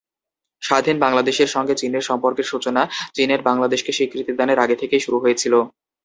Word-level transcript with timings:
স্বাধীন 0.61 0.97
বাংলাদেশের 0.99 1.49
সঙ্গে 1.49 1.73
চীনের 1.75 2.07
সম্পর্কের 2.09 2.49
সূচনা 2.51 2.81
চীনের 3.15 3.41
বাংলাদেশকে 3.41 3.91
স্বীকৃতিদানের 3.93 4.61
আগে 4.63 4.75
থেকেই 4.81 5.01
শুরু 5.01 5.17
হয়েছিল। 5.19 5.53